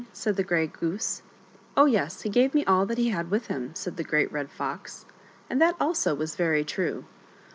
[0.13, 1.21] said the Grey Goose."
[1.77, 4.49] Oh, yes; he gave me all that he had with him," said the Great Red
[4.49, 5.05] Fox;
[5.47, 7.05] and that also was very true.